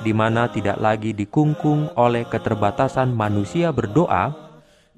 [0.00, 4.32] di mana tidak lagi dikungkung oleh keterbatasan manusia berdoa,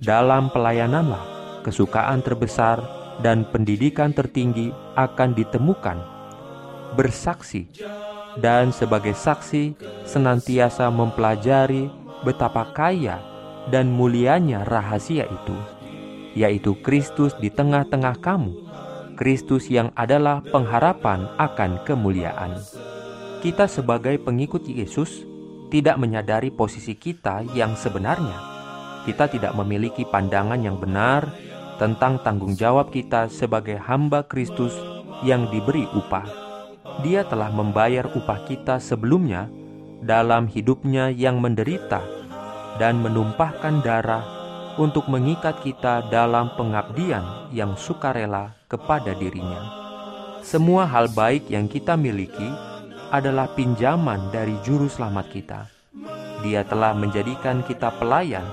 [0.00, 1.20] dalam pelayananlah
[1.60, 2.80] kesukaan terbesar
[3.20, 5.98] dan pendidikan tertinggi akan ditemukan.
[6.96, 7.68] Bersaksi
[8.38, 9.74] dan sebagai saksi
[10.06, 11.90] senantiasa mempelajari
[12.22, 13.18] betapa kaya
[13.68, 15.56] dan mulianya rahasia itu,
[16.38, 18.52] yaitu Kristus di tengah-tengah kamu,
[19.18, 22.56] Kristus yang adalah pengharapan akan kemuliaan.
[23.38, 25.26] Kita sebagai pengikut Yesus
[25.68, 28.56] tidak menyadari posisi kita yang sebenarnya.
[29.06, 31.28] Kita tidak memiliki pandangan yang benar
[31.78, 34.74] tentang tanggung jawab kita sebagai hamba Kristus
[35.22, 36.47] yang diberi upah
[37.02, 39.46] dia telah membayar upah kita sebelumnya
[40.02, 42.02] dalam hidupnya yang menderita
[42.78, 44.22] dan menumpahkan darah
[44.78, 49.58] untuk mengikat kita dalam pengabdian yang sukarela kepada dirinya.
[50.42, 52.46] Semua hal baik yang kita miliki
[53.10, 55.60] adalah pinjaman dari juru selamat kita.
[56.46, 58.46] Dia telah menjadikan kita pelayan.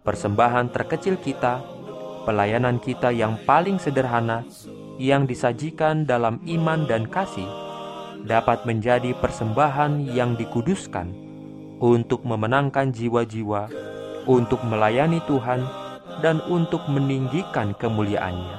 [0.00, 1.60] Persembahan terkecil kita,
[2.24, 4.46] pelayanan kita yang paling sederhana
[4.96, 7.48] yang disajikan dalam iman dan kasih
[8.24, 11.12] dapat menjadi persembahan yang dikuduskan
[11.78, 13.68] untuk memenangkan jiwa-jiwa,
[14.24, 15.62] untuk melayani Tuhan,
[16.24, 18.56] dan untuk meninggikan kemuliaannya.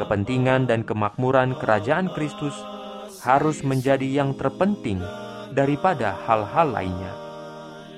[0.00, 2.56] Kepentingan dan kemakmuran kerajaan Kristus
[3.20, 4.96] harus menjadi yang terpenting
[5.52, 7.12] daripada hal-hal lainnya.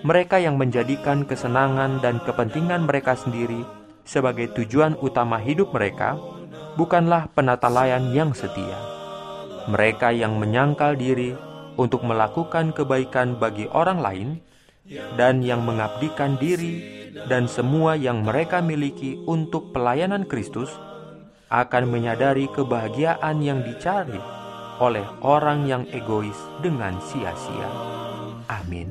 [0.03, 3.62] Mereka yang menjadikan kesenangan dan kepentingan mereka sendiri
[4.03, 6.19] sebagai tujuan utama hidup mereka
[6.77, 8.78] bukanlah penata layan yang setia.
[9.71, 11.37] Mereka yang menyangkal diri
[11.78, 14.28] untuk melakukan kebaikan bagi orang lain
[15.16, 20.72] dan yang mengabdikan diri dan semua yang mereka miliki untuk pelayanan Kristus
[21.53, 24.19] akan menyadari kebahagiaan yang dicari
[24.81, 27.69] oleh orang yang egois dengan sia-sia.
[28.50, 28.88] Amin.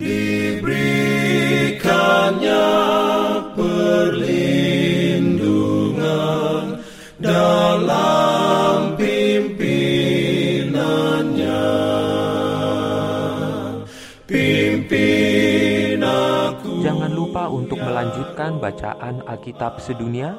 [17.41, 20.37] Lupa untuk melanjutkan bacaan Alkitab sedunia.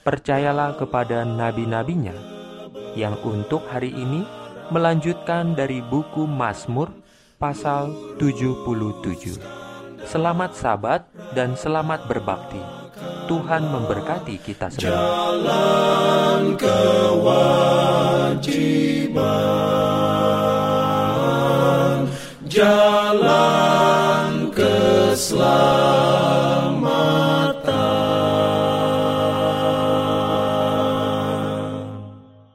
[0.00, 2.16] Percayalah kepada nabi-nabinya
[2.96, 4.24] yang untuk hari ini
[4.72, 6.96] melanjutkan dari buku Mazmur
[7.36, 9.36] pasal 77.
[10.08, 11.04] Selamat sabat
[11.36, 12.64] dan selamat berbakti.
[13.28, 14.96] Tuhan memberkati kita semua.
[14.96, 17.60] Jalan kewajiban,
[22.48, 25.99] jalan keselamatan.